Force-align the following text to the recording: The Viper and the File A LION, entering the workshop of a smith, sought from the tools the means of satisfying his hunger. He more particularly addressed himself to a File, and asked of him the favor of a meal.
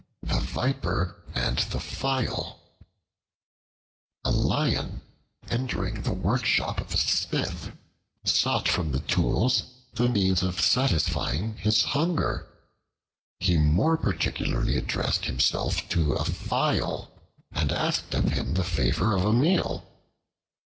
The 0.23 0.39
Viper 0.39 1.21
and 1.35 1.59
the 1.59 1.79
File 1.79 2.59
A 4.25 4.31
LION, 4.31 5.01
entering 5.47 6.01
the 6.01 6.11
workshop 6.11 6.81
of 6.81 6.91
a 6.91 6.97
smith, 6.97 7.71
sought 8.23 8.67
from 8.67 8.93
the 8.93 9.01
tools 9.01 9.61
the 9.93 10.09
means 10.09 10.41
of 10.41 10.59
satisfying 10.59 11.55
his 11.57 11.83
hunger. 11.83 12.47
He 13.39 13.57
more 13.59 13.95
particularly 13.95 14.75
addressed 14.75 15.25
himself 15.25 15.87
to 15.89 16.13
a 16.13 16.25
File, 16.25 17.11
and 17.51 17.71
asked 17.71 18.15
of 18.15 18.23
him 18.31 18.55
the 18.55 18.63
favor 18.63 19.15
of 19.15 19.23
a 19.23 19.31
meal. 19.33 19.85